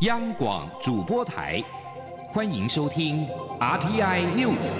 [0.00, 1.62] 央广主播台，
[2.28, 3.26] 欢迎收听
[3.58, 4.72] RTI News。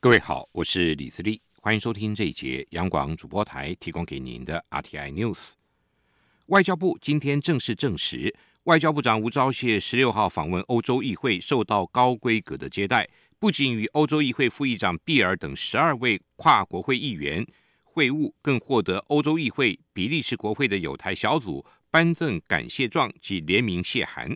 [0.00, 5.52] 各位好，我是李自立，欢迎收听这一节央广主播台提供给您的 RTI News。
[6.46, 13.08] 外交部今天正式证实，外交部长吴钊燮十六号访问欧洲议会，受到高规格的接待。
[13.40, 17.44] 不仅与欧洲议会副议长比尔等十二位跨国会议员
[17.84, 24.32] 会晤，更获得欧洲议会、比利时国会的友台小组颁赠感谢状及联名谢函。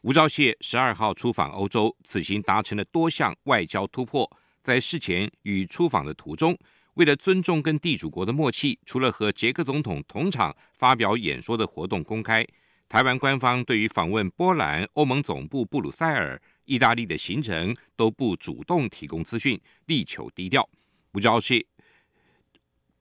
[0.00, 4.28] 吴钊燮十二号出访欧洲，此行达成了多项外交突破。
[4.62, 6.58] 在事前与出访的途中，
[6.94, 12.44] 为了尊重跟地主国的默契，除了和捷克总统同场发表演说的活动公开，
[12.94, 16.40] 台湾官方对于访问波兰欧盟总部布鲁塞尔。
[16.66, 20.70] 意大利的行程都不主动提供资讯，力求低调。
[21.12, 21.66] 吴钊燮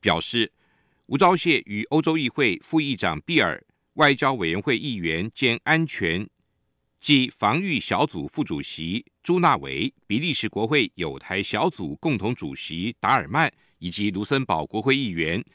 [0.02, 0.52] 表示，
[1.06, 3.64] 吴钊燮与欧洲议会副议长比尔、
[3.94, 6.28] 外交委员会议员兼安全
[7.00, 15.46] 及防御小组副主席朱纳维、比利时国会友台小组共同主席达尔曼以及卢森堡国会议员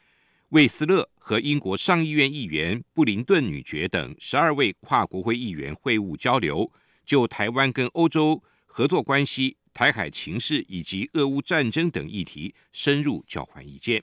[0.51, 6.71] 魏斯勒和英国上议院议员布林顿女爵等十二位跨国会议员会晤交流。
[7.05, 14.03] 就台湾跟欧洲合作关系、台海情势以及俄乌战争等议题深入交换意见。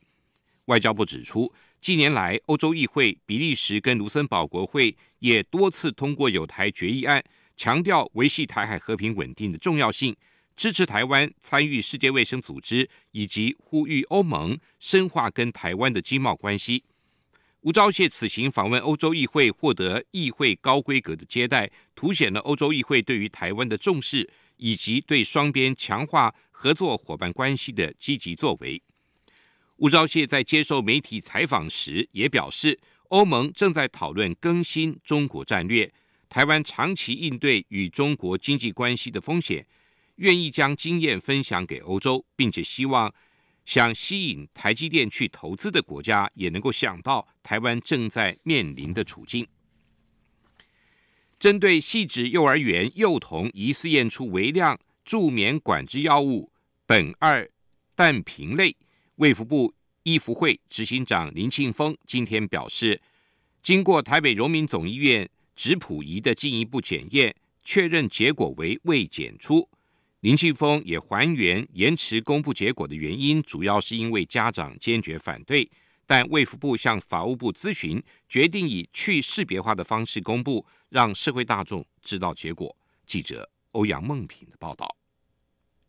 [0.66, 1.52] 外交部指出，
[1.82, 7.24] 近年来欧洲议会、比利时跟卢森堡国会也多次通过有台决议案，
[7.58, 10.16] 强调维系台海和平稳定的重要性，
[10.56, 16.84] 支持台湾参与世界卫生组织，以及呼吁欧盟深化跟台湾的经贸关系。
[17.62, 28.82] 吴钊燮此行访问欧洲议会，获得议会高规格的接待，凸显了欧洲议会对于台湾的重视，以及对双边强化合作伙伴关系的积极作为。
[29.78, 32.80] 吴钊燮在接受媒体采访时也表示，
[33.10, 35.92] 欧盟正在讨论更新中国战略，
[36.30, 39.66] 台湾长期应对与中国经济关系的风险，
[40.16, 43.14] 愿意将经验分享给欧洲，并且希望。
[43.66, 49.48] 想吸引台积电去投资的国家，也能够想到台湾正在面临的处境。
[51.40, 56.52] 针对细致幼儿园幼童疑似验出微量助眠管制药物
[56.86, 57.50] 苯二
[57.96, 58.76] 氮平类，
[59.16, 59.74] 卫福部
[60.04, 63.02] 医福会执行长林庆峰今天表示，
[63.64, 69.68] 经过台北荣民总医院质谱仪的进一步检验，确认结果为未检出。
[70.26, 75.70] 林庆峰也还原延迟公布结果的原因，主要是因为家长坚决反对。
[76.08, 82.76] 但卫福部向法务部咨询，决定以去识别化的方式公布，让社会大众知道结果。
[83.06, 84.96] 记者欧阳梦品的报道。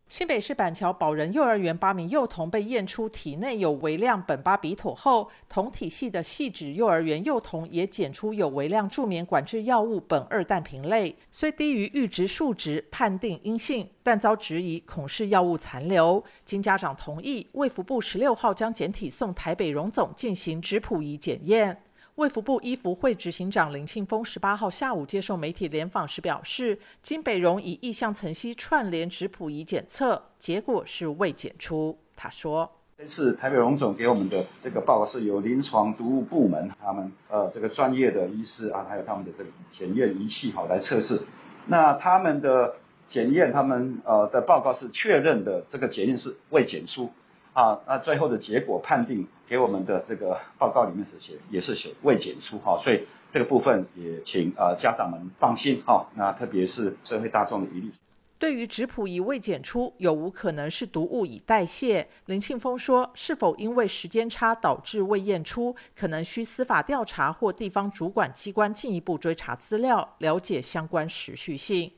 [0.08, 16.22] 新北市板桥保仁幼儿园八名幼童被验出体内有微量苯巴比妥后，同体系的细脂幼儿园幼童也检出有微量助眠管制药物苯二氮平类，虽低于阈值数值，判定阴性，但遭质疑恐是药物残留。
[16.44, 21.82] 经家长同意，卫福部十六号将检体送台北荣总进行质谱仪检验。
[22.16, 31.98] 卫福部医福会执行长林庆峰十八号下午接受媒体联访时表示，金北荣以意向层析串联质谱仪检测，结果是未检出。
[32.16, 41.20] 他说：“这次台北荣总给我们的这个报告是由临床毒物部门他们呃这个专业的医师啊，还有他们的这个检验仪器好来测试。
[41.66, 42.76] 那他们的
[43.10, 47.10] 检验，他们呃的报告是确认的，这个检验是未检出。”
[47.56, 57.90] 啊，那最后的结果判定给我们的这个报告里面是写，也是写未检出哈，所以这个部分也请呃家长们放心哈，那特别是社会大众的疑虑。
[58.38, 62.06] 对于质谱仪未检出，有无可能是毒物已代谢？
[62.26, 71.90] 林庆峰说，是否因为时间差导致未验出，可能需司法调查或地方主管机关进一步追查资料，了解相关时序性。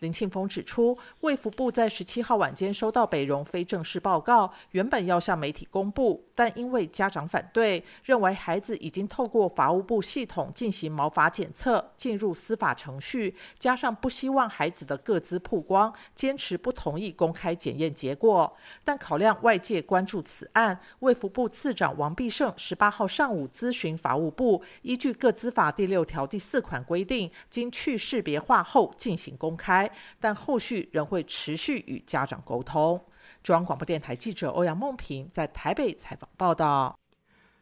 [0.00, 18.52] 林庆峰指出，卫福部在十七号晚间收到北荣非正式报告，原本要向媒体公布，但因为家长反对，认为孩子已经透过法务部系统进行毛发检测，进入司法程序，加上不希望孩子的个资曝光，坚持不同意公开检验结果。
[18.84, 29.71] 但考量外界关注此案，卫福部次长王必胜十八号上午咨询法务部，依据个资法第六条第四款规定，经去识别化后进行公开。
[30.20, 33.02] 但后续仍会持续与家长沟通。
[33.42, 36.98] 中央广播电台记者欧阳梦平在台北采访报道。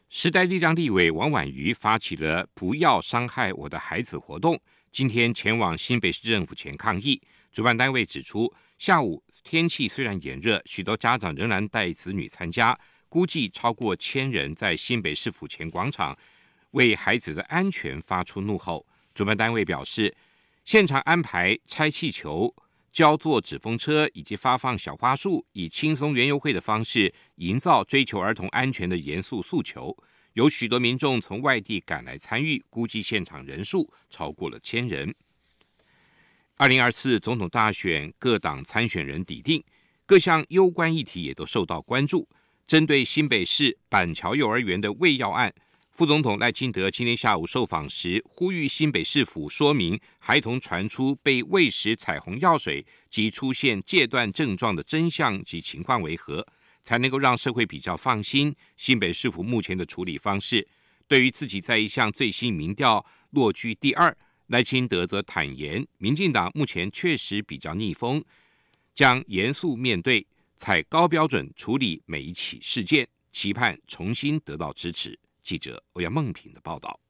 [0.09, 4.59] 时代力量立委王婉瑜发起了“不要伤害我的孩子”活动，
[4.91, 7.21] 今天前往新北市政府前抗议，
[7.53, 12.77] 主办单位指出，下午天气虽然炎热，许多家长仍然带子女参加，
[13.09, 16.17] 估计超过千人在新北市府前广场
[16.73, 18.85] 为孩子的安全发出怒吼。
[19.15, 20.12] 主办单位表示，
[20.65, 22.55] 现场安排拆气球、
[22.93, 29.97] 交座纸风车以及发放小花束，以轻松园游会的方式，营造追求儿童安全的严肃诉求。
[30.35, 35.12] 有许多民众从外地赶来参与，估计现场人数超过了千人。
[36.55, 39.65] 二零二四总统大选各党参选人抵定，
[40.07, 42.29] 各项攸关议题也都受到关注。
[42.67, 45.53] 针对新北市板桥幼儿园的喂药案，
[46.00, 56.43] 副总统赖清德今天下午受访时呼吁新北市府说明孩童传出被喂食彩虹药水及出现戒断症状的真相及情况为何，
[56.82, 58.56] 才能够让社会比较放心。
[58.79, 60.67] 新北市府目前的处理方式，
[61.06, 64.17] 对于自己在一项最新民调落居第二。
[64.47, 68.25] 赖清德则坦言，民进党目前确实比较逆风，
[68.94, 70.26] 将严肃面对，
[70.56, 75.19] 采高标准处理每一起事件，期盼重新得到支持。
[75.50, 77.00] 记者欧阳梦平的报道。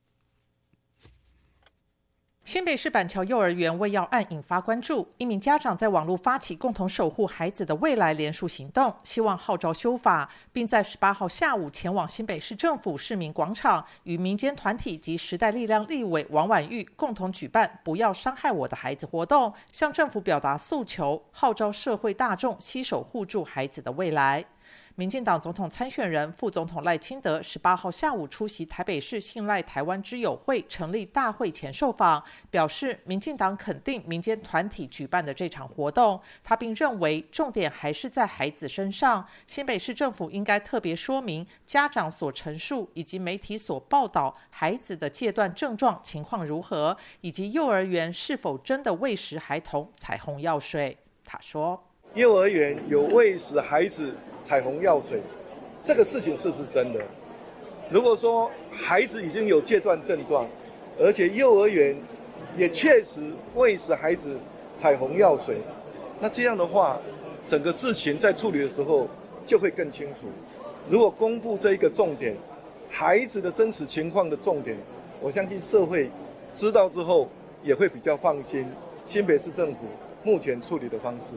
[2.43, 24.47] 新北市板桥幼儿园喂药案引发关注，一名家长在网络发起共同守护孩子的未来联署行动，希望号召修法，并在十八号下午前往新北市政府市民广场，与民间团体及时代力量立委王婉玉共同举办“不要伤害我的孩子”活动，向政府表达诉求，号召社会大众携手护住孩子的未来。
[25.01, 36.21] 民进党总统参选人、副总统赖清德十八号下午出席台北市信赖台湾之友会成立大会前受访，表示民进党肯定民间团体举办的这场活动。
[36.45, 50.99] 他并认为重点还是在孩子身上，新北市政府应该特别说明家长所陈述以及媒体所报道孩子的戒断症状情况如何，以及幼儿园是否真的喂食孩童彩虹药水。
[51.25, 51.87] 他说。
[52.15, 55.21] 幼儿园有喂食孩子彩虹药水，
[55.83, 57.01] 这个事情是不是真的？
[57.91, 60.47] 如果说孩子已经有戒断症状，
[60.99, 61.97] 而且幼儿园
[62.57, 63.21] 也确实
[63.55, 64.37] 喂食孩子
[64.77, 65.57] 彩虹药水，
[66.21, 67.01] 那这样的话，
[67.45, 69.09] 整个事情在处理的时候
[69.45, 70.27] 就会更清楚。
[70.89, 72.37] 如果公布这一个重点，
[72.89, 74.77] 孩子的真实情况的重点，
[75.21, 76.11] 我相信社会
[76.53, 77.29] 知道之后
[77.63, 78.67] 也会比较放心。
[79.05, 79.79] 新北市政府
[80.23, 81.37] 目前处理的方式。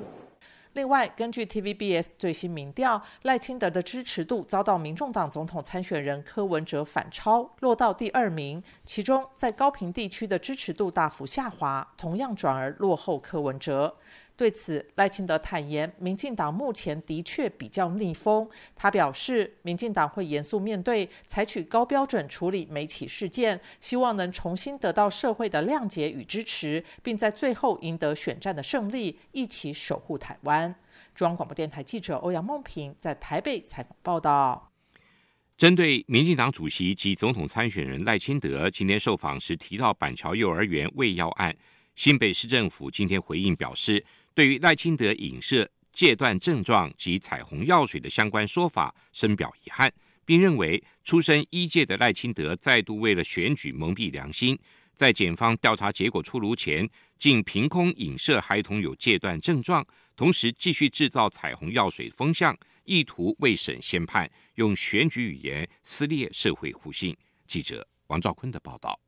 [0.74, 8.62] 另外，根据 TVBS 最新民调，赖清德的支持度遭到民众党总统参选人柯文哲反超，落到第二名。
[8.84, 13.96] 其中，在高平地区的支持度大幅下滑，同样转而落后柯文哲。
[14.36, 18.50] 对此，赖清德坦言，民进党目前的确比较逆风。
[18.76, 30.74] 他表示，民进党会严肃面对，采取高标准处理每起事件，希望能重新得到社会的谅解与支持，并在最后赢得选战的胜利，一起守护台湾。
[31.14, 34.72] 中央广播电台记者欧阳梦平在台北采访报道。
[35.56, 41.56] 针对民进党主席及总统参选人赖清德今天受访时提到板桥幼儿园喂药案，
[41.96, 44.04] 新北市政府今天回应表示。
[44.36, 49.94] 对于赖清德影射戒断症状及彩虹药水的相关说法，深表遗憾，
[50.26, 54.58] 并认为出身医界的赖清德再度为了选举蒙蔽良心，
[54.96, 56.90] 在检方调查结果出炉前，
[57.20, 59.86] 竟凭空影射孩童有戒断症状，
[60.16, 67.16] 同时继续制造彩虹药水风向，意图未审先判，用选举语言撕裂社会互信。
[67.46, 69.03] 记者王兆坤的报道。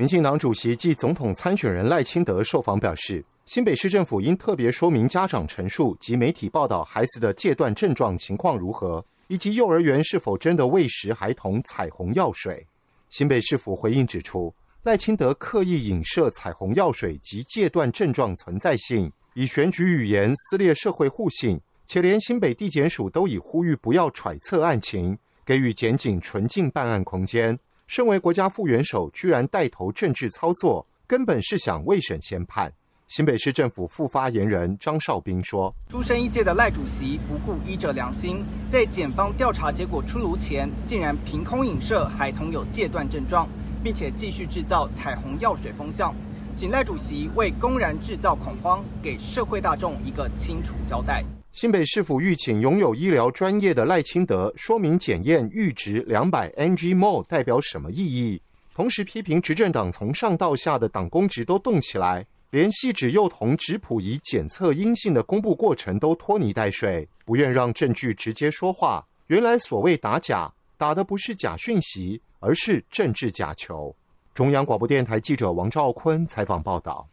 [0.00, 3.22] 民进党主席暨总统参选人赖清德受访表示。
[3.44, 12.66] 新北市政府应特别说明家长陈述及媒体报道孩子的戒断症状情况如何，以及幼儿园是否真的喂食孩童彩虹药水。
[13.10, 14.54] 新北市府回应指出，
[14.84, 27.58] 赖清德刻意影射彩虹药水及戒断症状存在性，以选举语言撕裂社会互信，且连新北地检署都已呼吁不要揣测案情，给予检警纯净办案空间。
[27.90, 32.72] 身为国家副元首，居然带头政治操作，根本是想未审先判。
[33.08, 43.48] 新北市政府副发言人张少斌说：“出身一届的赖主席不顾医者良心，在检方调查结果出炉前，竟然凭空影射孩童有戒断症状，
[43.82, 46.14] 并且继续制造彩虹药水风向。
[46.54, 58.40] 请赖主席为公然制造恐慌，给社会大众一个清楚交代。”新北市府欲请拥有医疗专业的赖清德说明检验阈值两百 ng mol 代表什么意义，
[58.72, 62.24] 同时批评执政党从上到下的党公职都动起来。
[62.50, 69.04] 连细指幼童质谱仪检测阴性的公布过程都拖泥带水，不愿让证据直接说话。
[69.26, 73.94] 原来所谓打假，打的不是假讯息，而是政治假球。
[74.34, 77.08] 中央广播电台记者王兆坤采访报道。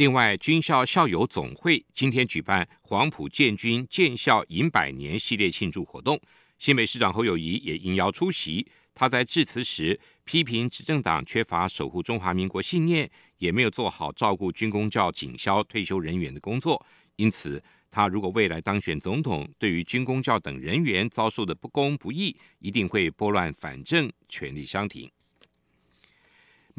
[0.00, 6.18] 另外，军校校友总会今天举办黄埔建军建校迎百年系列庆祝活动，
[6.58, 8.66] 新北市长侯友谊也应邀出席。
[8.94, 16.82] 他在致辞时批评执政党缺乏守护中华民国信念，也没有做好照顾军工教警消退休人员的工作。
[17.16, 25.10] 因此，他如果未来当选总统，对于军工教等人员遭受的不公不义，一定会拨乱反正，全力相挺。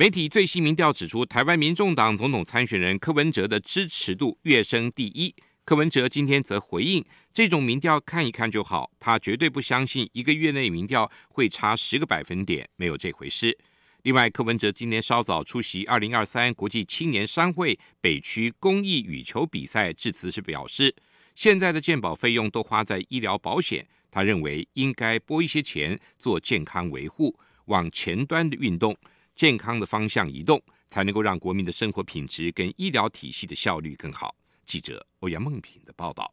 [0.02, 5.32] 媒体最新民调指出，台湾民众党总统参选人柯文哲的支持度跃升第一。
[5.64, 13.56] 柯文哲今天则回应，这种民调看一看就好，他绝对不相信一个月内民调会差十个百分点，没有这回事。
[14.02, 20.92] 另外，柯文哲今天稍早出席二零二三国际青年商会北区公益羽球比赛致辞时表示，
[21.36, 28.98] 现在的健保费用都花在医疗保险，他认为应该拨一些钱做健康维护，往前端的运动。
[29.42, 34.36] 健康的方向移动，才能够让国民的生活品质跟医疗体系的效率更好。
[34.66, 36.32] 记者欧阳梦品的报道。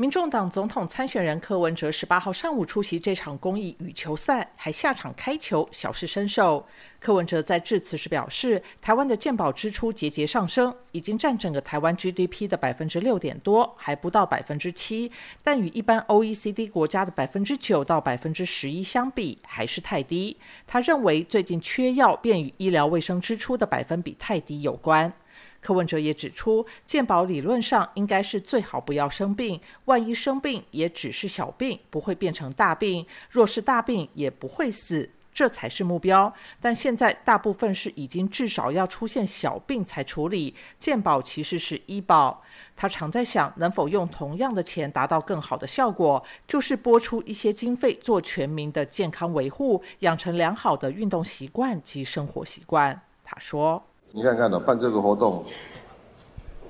[0.00, 6.64] 民众党总统参选人柯文哲十八号上午出席这场公益羽球赛，还下场开球，小试身手。
[7.00, 15.10] 柯文哲在致辞时表示，台湾的健保支出节节上升，已经占整个台湾 GDP 的百分之六点多，还不到百分之七，
[15.42, 20.36] 但与一般 OECD 国家的百分之九到百分之十一相比，还是太低。
[20.64, 25.12] 他认为，最近缺药便与医疗卫生支出的百分比太低有关。
[25.60, 36.32] 柯文哲也指出，健保理论上应该是最好不要生病，万一生病也只是小病，不会变成大病；若是大病，也不会死，这才是目标。
[36.60, 42.42] 但现在大部分是已经至少要出现小病才处理，健保其实是医保。
[42.76, 53.00] 他常在想，能否用同样的钱达到更好的效果，就是拨出一些经费做全民的健康维护，养成良好的运动习惯及生活习惯。
[53.24, 53.82] 他说。
[54.12, 55.44] 你看看呢，办这个活动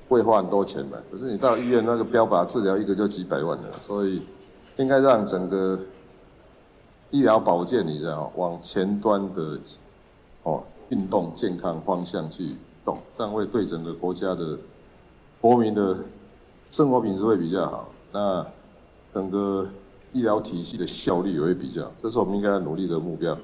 [0.09, 1.03] 会花很多钱的。
[1.11, 4.23] 可是你到医院那个标靶治疗一个就几百万了，所以
[4.77, 5.79] 应该让整个
[7.11, 9.59] 医疗保健，你知道，往前端的
[10.43, 14.59] 哦运动健康方向去动，这样会对整个国家的
[15.41, 15.97] 国民的
[16.71, 17.89] 生活品质会比较好。
[18.13, 18.45] 那
[19.15, 19.67] 整个
[20.13, 23.37] 医疗体系的效率也会比较，这是我们应该努力的目标。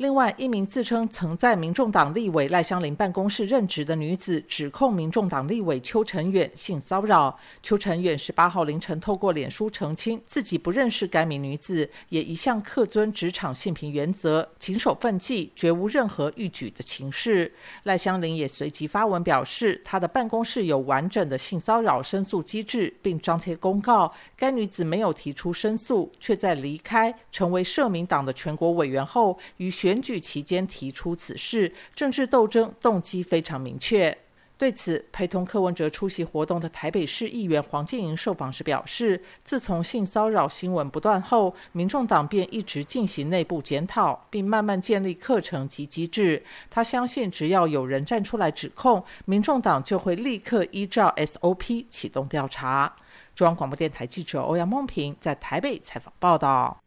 [0.00, 7.38] 另外，一名自称曾在民众党立委赖香林办公室任职的女子，指控民众党立委邱成远性骚扰。
[7.60, 17.52] 邱成远十八号凌晨透过脸书澄清，自己不认识该名女子，也一向恪遵职场性平原则，谨守分际，绝无任何逾矩的情事。
[17.82, 24.10] 赖香林也随即发文表示，他的办公室有完整的性骚扰申诉机制，并张贴公告。
[24.34, 29.89] 该女子没有提出申诉，却在离开成为社民党的全国委员后，与学。
[29.90, 34.16] 选举期间提出此事，政治斗争动机非常明确。
[34.56, 46.44] 对此，陪同柯文哲出席活动的台北市议员黄建莹受访时表示，自从性骚扰新闻不断后，民众党便一直进行内部检讨，并慢慢建立课程及机制。
[46.70, 52.94] 他相信，只要有人站出来指控，民众党就会立刻依照 SOP 启动调查。
[53.34, 56.79] 中央广播电台记者欧阳梦平在台北采访报道。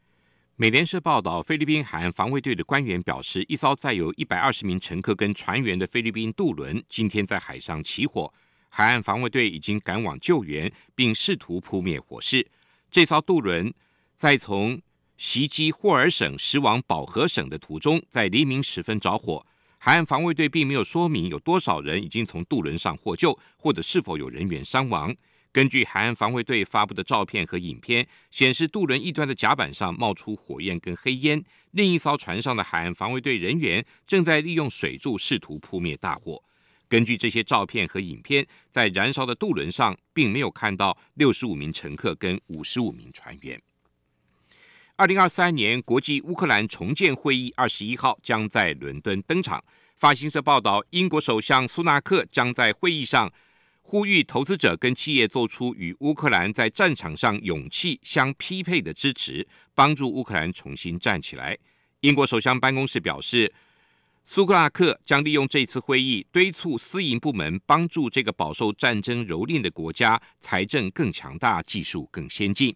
[0.63, 8.33] 美联社报道，菲律宾海岸防卫队的官员表示，一艘载有一百二十名乘客跟船员的菲律宾渡轮今天在海上起火，
[8.69, 12.49] 海岸防卫队已经赶往救援，并试图扑灭火势。
[12.89, 13.73] 这艘渡轮
[14.15, 14.81] 在从
[15.17, 19.45] 袭击霍尔省驶往保和省的途中，在黎明时分着火。
[19.79, 25.13] 海岸防卫队并没有说明有多少人已经从渡轮上获救，或者是否有人员伤亡。
[25.53, 36.43] 根据海岸防卫队发布的照片和影片显示，渡轮一端的甲板上冒出火焰跟黑烟，另一艘船上的海岸防卫队人员正在利用水柱试图扑灭大火。
[36.89, 43.61] 根据这些照片和影片，在燃烧的渡轮上并没有看到六十五名乘客跟五十五名船员。
[44.95, 49.63] 二零二三年国际乌克兰重建会议二十一号将在伦敦登场。
[49.97, 53.31] 法新社报道，英国首相苏纳克将在会议上。
[53.85, 61.55] 呼吁投资者跟企业做出与乌克兰在战场上勇气相匹配的支持，帮助乌克兰重新站起来。
[61.99, 63.53] 英国首相办公室表示，
[64.25, 72.73] 苏格拉克将利用这次会议敦促私营部门帮助这个饱受战争蹂躏的国家财政更强大、技术更先进。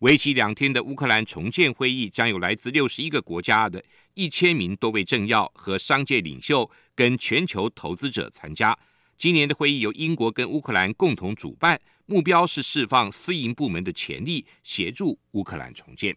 [0.00, 8.76] 为期两天的乌克兰重建会议将有来自六十一个国家的一千名多位政要和商界领袖跟全球投资者参加。
[9.20, 16.16] 今年的会议由英国跟乌克兰共同主办，目标是释放私营部门的潜力，协助乌克兰重建。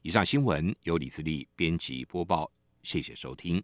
[0.00, 2.50] 以上新闻由李自立编辑播报，
[2.82, 3.62] 谢谢收听，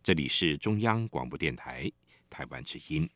[0.00, 1.90] 这里是中央广播电台
[2.30, 3.10] 台湾之音。